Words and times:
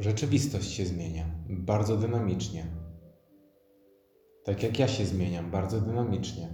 rzeczywistość 0.00 0.70
się 0.70 0.86
zmienia 0.86 1.24
bardzo 1.48 1.96
dynamicznie. 1.96 2.66
Tak 4.44 4.62
jak 4.62 4.78
ja 4.78 4.88
się 4.88 5.04
zmieniam 5.04 5.50
bardzo 5.50 5.80
dynamicznie. 5.80 6.48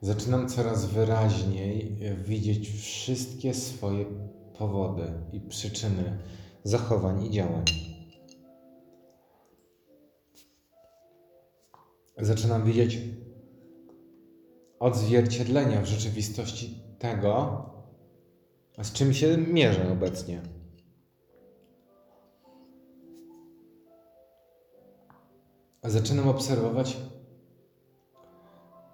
Zaczynam 0.00 0.48
coraz 0.48 0.86
wyraźniej 0.86 1.98
widzieć 2.24 2.68
wszystkie 2.68 3.54
swoje 3.54 4.04
powody 4.58 5.12
i 5.32 5.40
przyczyny 5.40 6.18
zachowań 6.64 7.24
i 7.24 7.30
działań. 7.30 7.64
Zaczynam 12.18 12.64
widzieć 12.64 12.98
odzwierciedlenia 14.78 15.80
w 15.80 15.86
rzeczywistości 15.86 16.82
tego, 16.98 17.71
z 18.78 18.92
czym 18.92 19.14
się 19.14 19.36
mierzę 19.36 19.92
obecnie. 19.92 20.42
Zaczynam 25.84 26.28
obserwować, 26.28 26.96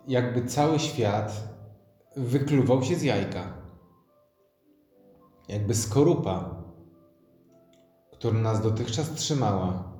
jakby 0.08 0.46
cały 0.46 0.78
świat 0.78 1.48
wykluwał 2.16 2.82
się 2.82 2.96
z 2.96 3.02
jajka. 3.02 3.52
Jakby 5.48 5.74
skorupa, 5.74 6.64
która 8.12 8.38
nas 8.38 8.62
dotychczas 8.62 9.14
trzymała, 9.14 9.92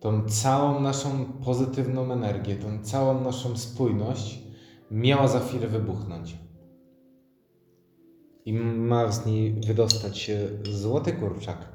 tą 0.00 0.28
całą 0.28 0.80
naszą 0.80 1.24
pozytywną 1.24 2.12
energię, 2.12 2.56
tą 2.56 2.84
całą 2.84 3.20
naszą 3.20 3.56
spójność 3.56 4.38
miała 4.90 5.28
za 5.28 5.40
chwilę 5.40 5.68
wybuchnąć. 5.68 6.38
I 8.44 8.52
ma 8.52 9.12
z 9.12 9.26
niej 9.26 9.60
wydostać 9.66 10.18
się 10.18 10.48
złoty 10.70 11.12
kurczak. 11.12 11.72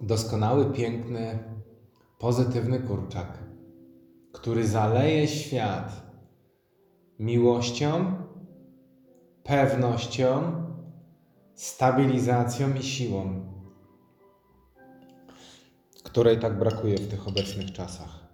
Doskonały, 0.00 0.72
piękny, 0.72 1.38
pozytywny 2.18 2.80
kurczak, 2.80 3.38
który 4.32 4.66
zaleje 4.66 5.28
świat 5.28 6.06
miłością, 7.18 8.14
pewnością, 9.44 10.52
stabilizacją 11.54 12.74
i 12.74 12.82
siłą, 12.82 13.46
której 16.04 16.40
tak 16.40 16.58
brakuje 16.58 16.98
w 16.98 17.08
tych 17.08 17.28
obecnych 17.28 17.72
czasach. 17.72 18.25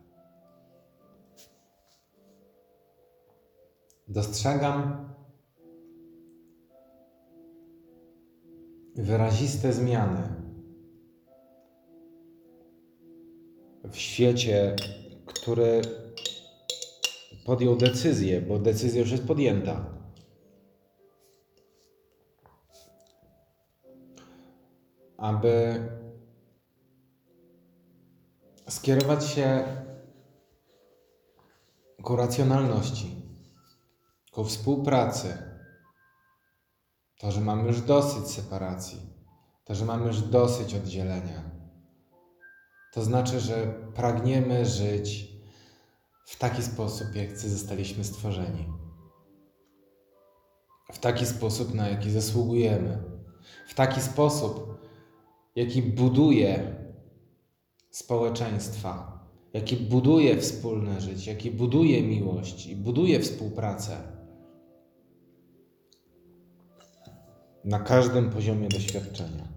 Dostrzegam 4.13 5.09
wyraziste 8.95 9.73
zmiany 9.73 10.29
w 13.85 13.97
świecie, 13.97 14.77
który 15.27 15.83
podjął 17.47 17.77
decyzję, 17.77 18.41
bo 18.41 18.59
decyzja 18.59 19.01
już 19.01 19.11
jest 19.11 19.27
podjęta. 19.27 19.85
Aby 25.17 25.83
skierować 28.69 29.27
się 29.27 29.65
ku 32.03 32.17
racjonalności, 32.17 33.22
ku 34.33 34.45
współpracy. 34.45 35.39
To, 37.19 37.33
że 37.33 37.41
mamy 37.41 37.69
już 37.69 37.81
dosyć 37.81 38.27
separacji, 38.27 39.01
to, 39.65 39.75
że 39.75 39.85
mamy 39.85 40.07
już 40.07 40.21
dosyć 40.21 40.75
oddzielenia. 40.75 41.43
To 42.93 43.05
znaczy, 43.05 43.41
że 43.41 43.75
pragniemy 43.95 44.67
żyć 44.67 45.33
w 46.27 46.39
taki 46.39 46.63
sposób, 46.63 47.15
jak 47.15 47.39
zostaliśmy 47.39 48.05
stworzeni. 48.05 48.69
W 50.93 50.99
taki 50.99 51.27
sposób, 51.27 51.75
na 51.75 51.89
jaki 51.89 52.11
zasługujemy. 52.11 53.03
W 53.69 53.75
taki 53.75 54.01
sposób, 54.01 54.79
jaki 55.57 55.83
buduje 55.83 56.77
społeczeństwa, 57.91 59.21
jaki 59.53 59.77
buduje 59.77 60.41
wspólne 60.41 61.01
życie, 61.01 61.33
jaki 61.33 61.51
buduje 61.51 62.03
miłość 62.03 62.67
i 62.67 62.77
buduje 62.77 63.21
współpracę. 63.21 64.22
Na 67.65 67.79
każdym 67.79 68.31
poziomie 68.31 68.69
doświadczenia, 68.69 69.49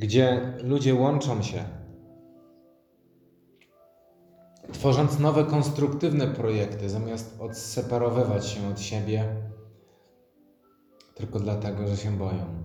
gdzie 0.00 0.54
ludzie 0.62 0.94
łączą 0.94 1.42
się, 1.42 1.64
tworząc 4.72 5.18
nowe, 5.18 5.44
konstruktywne 5.44 6.26
projekty, 6.26 6.90
zamiast 6.90 7.40
odseparowywać 7.40 8.46
się 8.46 8.68
od 8.68 8.80
siebie 8.80 9.24
tylko 11.14 11.40
dlatego, 11.40 11.88
że 11.88 11.96
się 11.96 12.18
boją. 12.18 12.62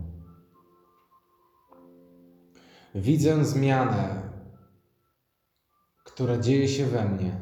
Widzę 2.95 3.45
zmianę, 3.45 4.29
która 6.03 6.37
dzieje 6.37 6.67
się 6.67 6.85
we 6.85 7.05
mnie, 7.05 7.41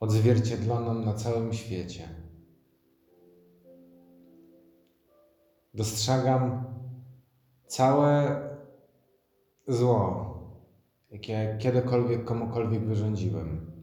odzwierciedloną 0.00 0.94
na 0.94 1.14
całym 1.14 1.52
świecie. 1.52 2.23
Dostrzegam 5.74 6.64
całe 7.66 8.40
zło, 9.68 10.34
jakie 11.10 11.56
kiedykolwiek 11.60 12.24
komukolwiek 12.24 12.86
wyrządziłem. 12.86 13.74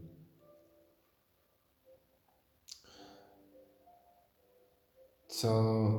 Co 5.28 5.53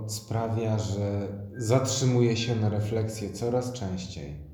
sprawia, 0.08 0.78
że 0.78 1.28
zatrzymuję 1.56 2.36
się 2.36 2.56
na 2.56 2.68
refleksję 2.68 3.32
coraz 3.32 3.72
częściej. 3.72 4.52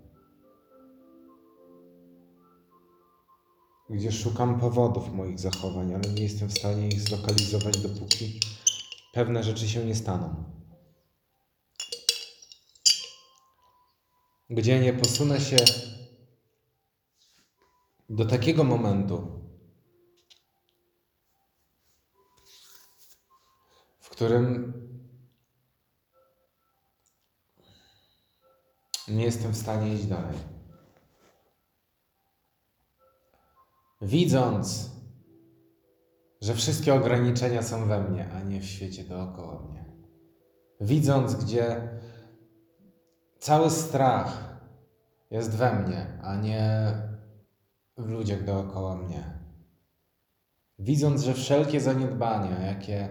Gdzie 3.90 4.12
szukam 4.12 4.60
powodów 4.60 5.14
moich 5.14 5.38
zachowań, 5.38 5.94
ale 5.94 6.14
nie 6.14 6.22
jestem 6.22 6.48
w 6.48 6.58
stanie 6.58 6.88
ich 6.88 7.00
zlokalizować, 7.00 7.78
dopóki 7.78 8.40
pewne 9.12 9.42
rzeczy 9.42 9.68
się 9.68 9.84
nie 9.84 9.94
staną. 9.94 10.57
Gdzie 14.50 14.80
nie 14.80 14.92
posunę 14.92 15.40
się 15.40 15.56
do 18.08 18.24
takiego 18.24 18.64
momentu, 18.64 19.42
w 24.00 24.08
którym 24.10 24.72
nie 29.08 29.24
jestem 29.24 29.52
w 29.52 29.56
stanie 29.56 29.94
iść 29.94 30.06
dalej. 30.06 30.38
Widząc, 34.02 34.90
że 36.40 36.54
wszystkie 36.54 36.94
ograniczenia 36.94 37.62
są 37.62 37.88
we 37.88 38.02
mnie, 38.02 38.30
a 38.32 38.42
nie 38.42 38.60
w 38.60 38.64
świecie 38.64 39.04
dookoła 39.04 39.62
mnie. 39.62 39.84
Widząc, 40.80 41.34
gdzie 41.34 41.88
cały 43.38 43.70
strach 43.70 44.58
jest 45.30 45.56
we 45.56 45.74
mnie, 45.74 46.06
a 46.22 46.36
nie 46.36 46.92
w 47.96 48.08
ludziach 48.08 48.44
dookoła 48.44 48.96
mnie. 48.96 49.38
Widząc, 50.78 51.22
że 51.22 51.34
wszelkie 51.34 51.80
zaniedbania, 51.80 52.60
jakie 52.60 53.08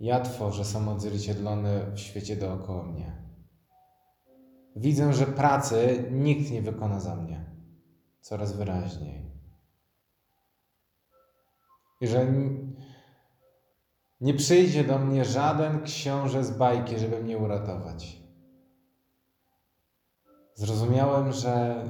ja 0.00 0.20
tworzę, 0.20 0.64
są 0.64 0.92
odzwierciedlone 0.92 1.86
w 1.94 1.98
świecie 1.98 2.36
dookoła 2.36 2.82
mnie. 2.82 3.22
Widzę, 4.76 5.12
że 5.12 5.26
pracy 5.26 6.08
nikt 6.10 6.50
nie 6.50 6.62
wykona 6.62 7.00
za 7.00 7.16
mnie. 7.16 7.44
Coraz 8.20 8.52
wyraźniej. 8.52 9.32
I 12.00 12.06
że 12.06 12.26
nie 14.20 14.34
przyjdzie 14.34 14.84
do 14.84 14.98
mnie 14.98 15.24
żaden 15.24 15.82
książę 15.82 16.44
z 16.44 16.50
bajki, 16.50 16.98
żeby 16.98 17.22
mnie 17.22 17.38
uratować. 17.38 18.21
Zrozumiałem, 20.54 21.32
że 21.32 21.84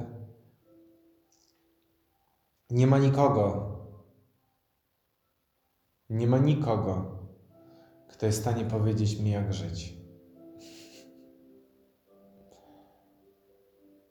nie 2.69 2.87
ma 2.87 2.97
nikogo, 2.97 3.69
nie 6.09 6.27
ma 6.27 6.37
nikogo, 6.37 7.19
kto 8.07 8.25
jest 8.25 8.37
w 8.37 8.41
stanie 8.41 8.65
powiedzieć 8.65 9.19
mi, 9.19 9.31
jak 9.31 9.53
żyć. 9.53 10.03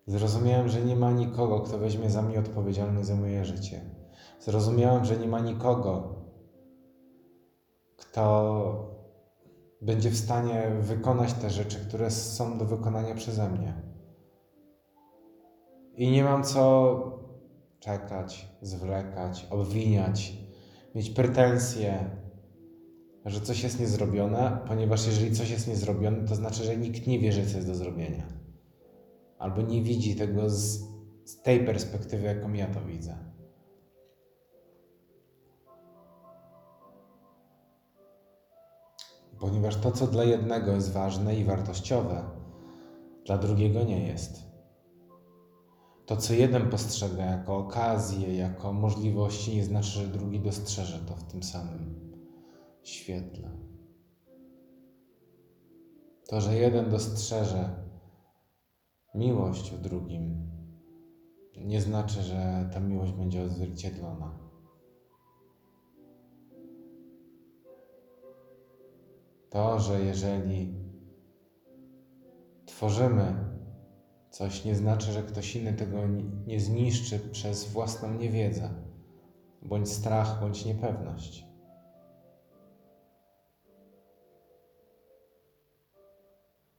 Zrozumiałem, 0.06 0.68
że 0.68 0.80
nie 0.80 0.96
ma 0.96 1.10
nikogo, 1.10 1.60
kto 1.60 1.78
weźmie 1.78 2.10
za 2.10 2.22
mnie 2.22 2.38
odpowiedzialność 2.38 3.08
za 3.08 3.16
moje 3.16 3.44
życie. 3.44 3.80
Zrozumiałem, 4.40 5.04
że 5.04 5.16
nie 5.16 5.28
ma 5.28 5.40
nikogo, 5.40 6.14
kto 7.96 8.92
będzie 9.80 10.10
w 10.10 10.16
stanie 10.16 10.70
wykonać 10.80 11.32
te 11.32 11.50
rzeczy, 11.50 11.78
które 11.88 12.10
są 12.10 12.58
do 12.58 12.64
wykonania 12.64 13.14
przeze 13.14 13.48
mnie. 13.48 13.91
I 15.96 16.10
nie 16.10 16.24
mam 16.24 16.44
co 16.44 17.22
czekać, 17.80 18.48
zwlekać, 18.62 19.46
obwiniać, 19.50 20.36
mieć 20.94 21.10
pretensje, 21.10 22.10
że 23.24 23.40
coś 23.40 23.62
jest 23.62 23.80
niezrobione, 23.80 24.58
ponieważ 24.68 25.06
jeżeli 25.06 25.32
coś 25.32 25.50
jest 25.50 25.68
niezrobione, 25.68 26.28
to 26.28 26.34
znaczy, 26.34 26.64
że 26.64 26.76
nikt 26.76 27.06
nie 27.06 27.18
wie, 27.18 27.32
że 27.32 27.42
coś 27.42 27.54
jest 27.54 27.66
do 27.66 27.74
zrobienia. 27.74 28.26
Albo 29.38 29.62
nie 29.62 29.82
widzi 29.82 30.16
tego 30.16 30.50
z, 30.50 30.80
z 31.24 31.42
tej 31.42 31.64
perspektywy, 31.64 32.26
jaką 32.26 32.52
ja 32.52 32.66
to 32.66 32.80
widzę. 32.80 33.32
Ponieważ 39.40 39.76
to, 39.76 39.92
co 39.92 40.06
dla 40.06 40.24
jednego 40.24 40.72
jest 40.72 40.92
ważne 40.92 41.36
i 41.36 41.44
wartościowe, 41.44 42.24
dla 43.26 43.38
drugiego 43.38 43.84
nie 43.84 44.06
jest. 44.06 44.51
To, 46.06 46.16
co 46.16 46.34
jeden 46.34 46.70
postrzega 46.70 47.24
jako 47.24 47.56
okazję, 47.56 48.36
jako 48.36 48.72
możliwości, 48.72 49.56
nie 49.56 49.64
znaczy, 49.64 49.88
że 49.88 50.06
drugi 50.06 50.40
dostrzeże 50.40 50.98
to 50.98 51.16
w 51.16 51.24
tym 51.24 51.42
samym 51.42 52.12
świetle. 52.82 53.50
To, 56.28 56.40
że 56.40 56.56
jeden 56.56 56.90
dostrzeże 56.90 57.84
miłość 59.14 59.70
w 59.70 59.80
drugim, 59.80 60.50
nie 61.56 61.80
znaczy, 61.80 62.22
że 62.22 62.70
ta 62.72 62.80
miłość 62.80 63.12
będzie 63.12 63.42
odzwierciedlona. 63.42 64.38
To, 69.50 69.80
że 69.80 70.00
jeżeli 70.00 70.74
tworzymy 72.66 73.51
coś, 74.32 74.64
nie 74.64 74.74
znaczy, 74.74 75.12
że 75.12 75.22
ktoś 75.22 75.56
inny 75.56 75.72
tego 75.72 75.98
nie 76.46 76.60
zniszczy 76.60 77.18
przez 77.18 77.72
własną 77.72 78.14
niewiedzę, 78.14 78.70
bądź 79.62 79.88
strach, 79.88 80.40
bądź 80.40 80.64
niepewność. 80.64 81.46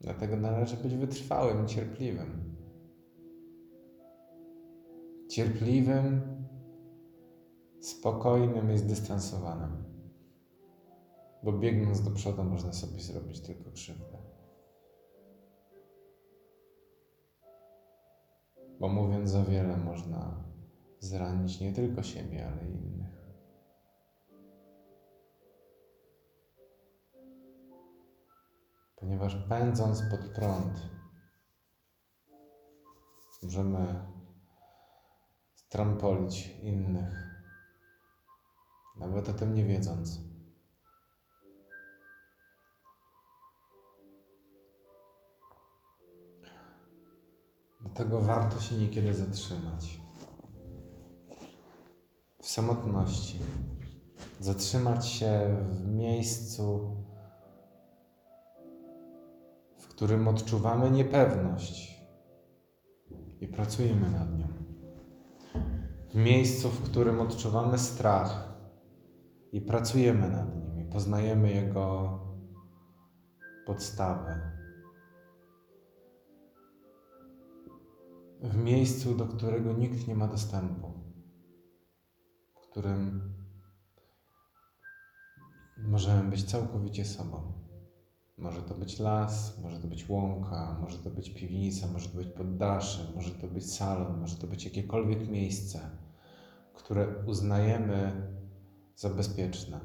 Dlatego 0.01 0.37
należy 0.37 0.77
być 0.77 0.95
wytrwałym 0.95 1.67
cierpliwym. 1.67 2.55
Cierpliwym, 5.29 6.21
spokojnym 7.81 8.73
i 8.73 8.77
zdystansowanym. 8.77 9.83
Bo 11.43 11.53
biegnąc 11.53 12.01
do 12.01 12.11
przodu 12.11 12.43
można 12.43 12.73
sobie 12.73 12.99
zrobić 12.99 13.39
tylko 13.39 13.71
krzywdę. 13.71 14.32
Bo 18.83 18.89
mówiąc 18.89 19.29
za 19.29 19.43
wiele 19.43 19.77
można 19.77 20.43
zranić 20.99 21.59
nie 21.59 21.73
tylko 21.73 22.03
siebie, 22.03 22.47
ale 22.47 22.69
innych. 22.69 23.23
ponieważ 28.95 29.35
pędząc 29.49 30.01
pod 30.11 30.19
prąd 30.19 30.89
możemy 33.43 34.01
strampolić 35.55 36.47
innych, 36.47 37.27
nawet 38.95 39.29
o 39.29 39.33
tym 39.33 39.55
nie 39.55 39.65
wiedząc. 39.65 40.32
Dlatego 47.83 48.21
warto 48.21 48.61
się 48.61 48.75
niekiedy 48.75 49.13
zatrzymać. 49.13 50.01
W 52.41 52.47
samotności. 52.47 53.39
Zatrzymać 54.39 55.07
się 55.07 55.57
w 55.71 55.87
miejscu, 55.87 56.95
którym 60.03 60.27
odczuwamy 60.27 60.91
niepewność 60.91 62.01
i 63.41 63.47
pracujemy 63.47 64.09
nad 64.09 64.37
nią. 64.39 64.47
W 66.09 66.15
miejscu, 66.15 66.69
w 66.69 66.81
którym 66.81 67.21
odczuwamy 67.21 67.77
strach 67.77 68.53
i 69.51 69.61
pracujemy 69.61 70.29
nad 70.29 70.55
nim 70.55 70.79
i 70.79 70.85
poznajemy 70.85 71.51
jego 71.51 72.19
podstawę. 73.65 74.52
W 78.43 78.57
miejscu, 78.57 79.15
do 79.15 79.25
którego 79.25 79.73
nikt 79.73 80.07
nie 80.07 80.15
ma 80.15 80.27
dostępu, 80.27 80.91
w 82.53 82.59
którym 82.59 83.33
możemy 85.77 86.29
być 86.29 86.43
całkowicie 86.43 87.05
sobą. 87.05 87.53
Może 88.37 88.61
to 88.61 88.75
być 88.75 88.99
las, 88.99 89.59
może 89.61 89.79
to 89.79 89.87
być 89.87 90.09
łąka, 90.09 90.77
może 90.81 90.97
to 90.97 91.09
być 91.09 91.29
piwnica, 91.29 91.87
może 91.87 92.09
to 92.09 92.17
być 92.17 92.27
poddasze, 92.27 93.11
może 93.15 93.31
to 93.31 93.47
być 93.47 93.73
salon, 93.73 94.19
może 94.19 94.35
to 94.35 94.47
być 94.47 94.65
jakiekolwiek 94.65 95.29
miejsce, 95.29 95.79
które 96.73 97.23
uznajemy 97.27 98.27
za 98.95 99.09
bezpieczne, 99.09 99.79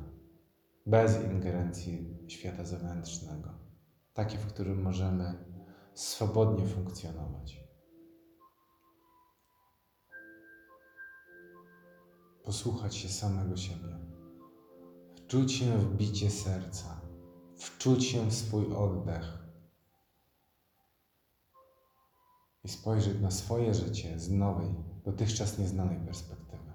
bez 0.87 1.25
ingerencji 1.25 2.19
świata 2.29 2.65
zewnętrznego, 2.65 3.51
takie, 4.15 4.39
w 4.39 4.47
którym 4.47 4.83
możemy 4.83 5.45
swobodnie 5.95 6.67
funkcjonować. 6.67 7.68
Posłuchać 12.49 12.97
się 12.97 13.09
samego 13.09 13.57
siebie, 13.57 13.99
wczuć 15.17 15.53
się 15.53 15.79
w 15.79 15.97
bicie 15.97 16.31
serca 16.31 17.01
wczuć 17.57 18.05
się 18.05 18.27
w 18.27 18.35
swój 18.35 18.75
oddech 18.75 19.39
i 22.65 22.69
spojrzeć 22.69 23.21
na 23.21 23.31
swoje 23.31 23.75
życie 23.75 24.19
z 24.19 24.31
nowej, 24.31 24.75
dotychczas 25.05 25.59
nieznanej 25.59 25.99
perspektywy. 25.99 26.73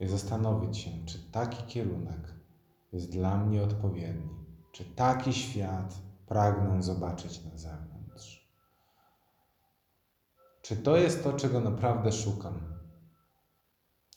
I 0.00 0.06
zastanowić 0.06 0.78
się, 0.78 0.90
czy 1.06 1.30
taki 1.30 1.62
kierunek 1.62 2.34
jest 2.92 3.10
dla 3.10 3.44
mnie 3.44 3.62
odpowiedni, 3.62 4.30
czy 4.72 4.84
taki 4.84 5.32
świat 5.32 5.98
pragnę 6.26 6.82
zobaczyć 6.82 7.44
na 7.44 7.58
zewnątrz. 7.58 7.91
Czy 10.62 10.76
to 10.76 10.96
jest 10.96 11.24
to, 11.24 11.32
czego 11.32 11.60
naprawdę 11.60 12.12
szukam? 12.12 12.60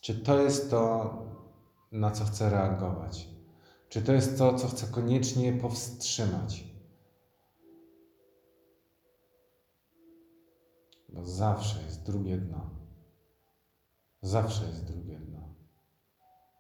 Czy 0.02 0.16
to 0.16 0.42
jest 0.42 0.70
to, 0.70 1.14
na 1.92 2.12
co 2.12 2.26
chcę 2.26 2.50
reagować? 2.50 3.30
Czy 3.90 4.02
to 4.02 4.14
jest 4.14 4.38
to, 4.38 4.54
co 4.54 4.68
chcę 4.68 4.88
koniecznie 4.88 5.54
powstrzymać? 5.54 6.64
Bo 11.10 11.26
zawsze 11.26 11.82
jest 11.84 12.04
drugie 12.04 12.38
dno. 12.38 12.70
Zawsze 14.22 14.66
jest 14.66 14.86
drugie 14.86 15.20
dno. 15.20 15.56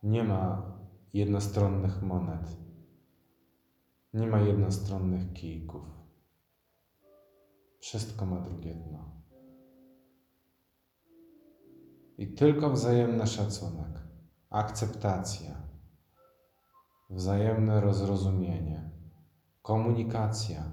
Nie 0.04 0.24
ma 0.24 0.72
jednostronnych 1.14 2.02
monet. 2.02 2.58
Nie 4.14 4.28
ma 4.28 4.40
jednostronnych 4.40 5.34
kijków. 5.34 5.86
Wszystko 7.80 8.26
ma 8.26 8.42
drugie 8.42 8.76
dno. 8.76 9.25
I 12.18 12.28
tylko 12.28 12.70
wzajemny 12.70 13.28
szacunek 13.28 14.04
akceptacja, 14.50 15.56
wzajemne 17.10 17.82
rozrozumienie, 17.82 18.90
komunikacja 19.62 20.64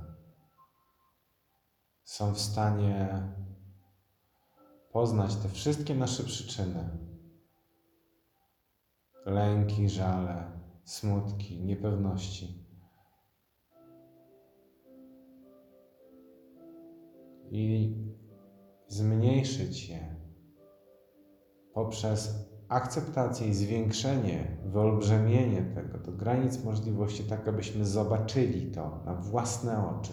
są 2.05 2.35
w 2.35 2.41
stanie 2.41 3.23
poznać 4.93 5.37
te 5.37 5.49
wszystkie 5.49 5.95
nasze 5.95 6.25
przyczyny 6.25 6.99
lęki, 9.27 9.89
żale, 9.89 10.61
smutki, 10.85 11.61
niepewności. 11.61 12.63
I 17.51 17.95
zmniejszyć 18.89 19.89
je 19.89 20.22
poprzez 21.75 22.35
akceptację 22.69 23.49
i 23.49 23.55
zwiększenie, 23.55 24.57
wyolbrzymienie 24.65 25.63
tego 25.75 25.99
do 25.99 26.13
granic 26.13 26.65
możliwości, 26.65 27.25
tak 27.25 27.49
abyśmy 27.49 27.85
zobaczyli 27.85 28.71
to 28.71 29.03
na 29.05 29.15
własne 29.15 29.89
oczy, 29.89 30.13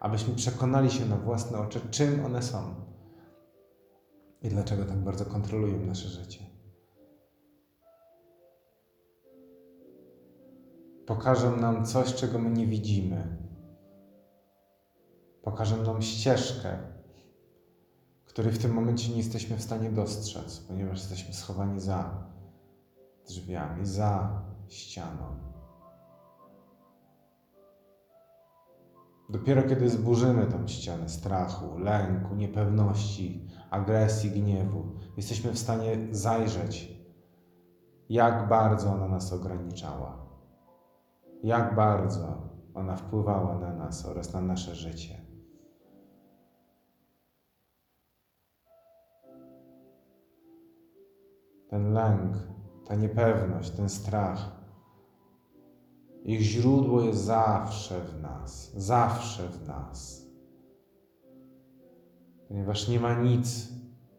abyśmy 0.00 0.34
przekonali 0.34 0.90
się 0.90 1.06
na 1.06 1.16
własne 1.16 1.58
oczy, 1.58 1.80
czym 1.90 2.24
one 2.24 2.42
są 2.42 2.74
i 4.42 4.48
dlaczego 4.48 4.84
tak 4.84 4.98
bardzo 4.98 5.24
kontrolują 5.24 5.86
nasze 5.86 6.08
życie. 6.08 6.40
Pokażą 11.06 11.56
nam 11.56 11.86
coś, 11.86 12.14
czego 12.14 12.38
my 12.38 12.50
nie 12.50 12.66
widzimy. 12.66 13.36
Pokażą 15.42 15.82
nam 15.82 16.02
ścieżkę, 16.02 16.78
której 18.38 18.52
w 18.52 18.58
tym 18.58 18.72
momencie 18.72 19.10
nie 19.10 19.16
jesteśmy 19.16 19.56
w 19.56 19.62
stanie 19.62 19.90
dostrzec, 19.90 20.58
ponieważ 20.58 20.98
jesteśmy 20.98 21.34
schowani 21.34 21.80
za 21.80 22.24
drzwiami, 23.28 23.86
za 23.86 24.42
ścianą. 24.68 25.24
Dopiero 29.28 29.62
kiedy 29.62 29.90
zburzymy 29.90 30.46
tą 30.46 30.68
ścianę 30.68 31.08
strachu, 31.08 31.78
lęku, 31.78 32.34
niepewności, 32.34 33.46
agresji, 33.70 34.30
gniewu, 34.30 34.84
jesteśmy 35.16 35.52
w 35.52 35.58
stanie 35.58 35.96
zajrzeć, 36.10 36.92
jak 38.08 38.48
bardzo 38.48 38.92
ona 38.92 39.08
nas 39.08 39.32
ograniczała, 39.32 40.26
jak 41.42 41.74
bardzo 41.74 42.48
ona 42.74 42.96
wpływała 42.96 43.58
na 43.58 43.74
nas 43.74 44.06
oraz 44.06 44.32
na 44.32 44.40
nasze 44.40 44.74
życie. 44.74 45.17
Ten 51.68 51.92
lęk, 51.92 52.36
ta 52.86 52.94
niepewność, 52.94 53.70
ten 53.70 53.88
strach, 53.88 54.58
ich 56.24 56.40
źródło 56.40 57.02
jest 57.02 57.24
zawsze 57.24 58.00
w 58.00 58.22
nas, 58.22 58.72
zawsze 58.76 59.48
w 59.48 59.68
nas. 59.68 60.26
Ponieważ 62.48 62.88
nie 62.88 63.00
ma 63.00 63.14
nic 63.14 63.68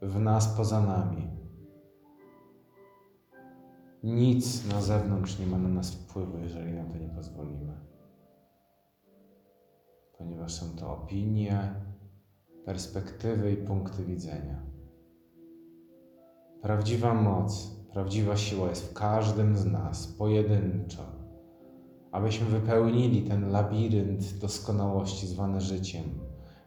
w 0.02 0.20
nas 0.20 0.48
poza 0.48 0.82
nami. 0.82 1.30
Nic 4.04 4.74
na 4.74 4.82
zewnątrz 4.82 5.40
nie 5.40 5.48
ma 5.48 5.58
na 5.58 5.70
nas 5.70 5.92
wpływu, 5.92 6.38
jeżeli 6.38 6.74
na 6.74 6.84
to 6.84 6.98
nie 6.98 7.10
pozwolimy. 7.10 7.74
Ponieważ 10.18 10.54
są 10.54 10.66
to 10.76 10.94
opinie, 10.94 11.74
perspektywy 12.66 13.52
i 13.52 13.58
punkty 13.58 14.04
widzenia. 14.04 14.69
Prawdziwa 16.62 17.14
moc, 17.14 17.76
prawdziwa 17.94 18.38
siła 18.38 18.70
jest 18.70 18.90
w 18.90 18.94
każdym 18.94 19.58
z 19.58 19.66
nas, 19.66 20.08
pojedynczo 20.08 21.20
abyśmy 22.12 22.46
wypełnili 22.46 23.22
ten 23.22 23.52
labirynt 23.52 24.38
doskonałości 24.38 25.28
zwany 25.28 25.62
życiem, 25.62 26.04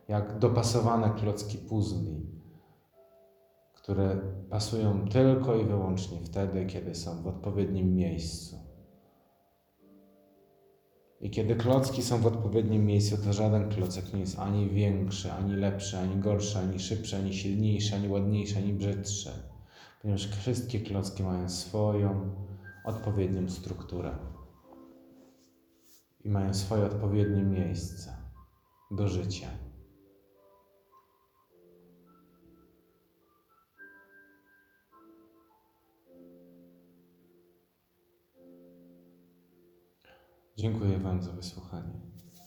jak 0.09 0.39
dopasowane 0.39 1.11
klocki 1.11 1.59
puzli, 1.59 2.27
które 3.75 4.17
pasują 4.51 5.09
tylko 5.09 5.57
i 5.57 5.65
wyłącznie 5.65 6.19
wtedy, 6.25 6.67
kiedy 6.67 6.95
są 6.95 7.23
w 7.23 7.27
odpowiednim 7.27 7.95
miejscu. 7.95 8.57
I 11.21 11.31
kiedy 11.31 11.57
klocki 11.57 12.03
są 12.03 12.19
w 12.19 12.27
odpowiednim 12.27 12.87
miejscu, 12.87 13.17
to 13.25 13.33
żaden 13.33 13.69
klocek 13.69 14.13
nie 14.15 14.21
jest 14.21 14.39
ani 14.39 14.71
większy, 14.71 15.33
ani 15.33 15.57
lepszy, 15.57 15.99
ani 15.99 16.17
gorszy, 16.17 16.59
ani 16.59 16.79
szybszy, 16.79 17.17
ani 17.17 17.35
silniejszy, 17.35 17.95
ani 17.95 18.09
ładniejszy, 18.09 18.59
ani 18.59 18.73
brzydszy, 18.73 19.31
ponieważ 20.03 20.29
wszystkie 20.29 20.81
klocki 20.81 21.23
mają 21.23 21.49
swoją 21.49 22.35
odpowiednią 22.85 23.49
strukturę 23.49 24.19
i 26.25 26.29
mają 26.29 26.55
swoje 26.55 26.85
odpowiednie 26.85 27.43
miejsce 27.43 28.17
do 28.91 29.09
życia. 29.09 29.49
Dziękuję 40.57 40.99
Wam 40.99 41.23
za 41.23 41.33
wysłuchanie. 41.33 42.01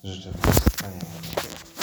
Życzę 0.03 0.31
Wam 0.31 0.53
wspaniałego. 0.53 1.74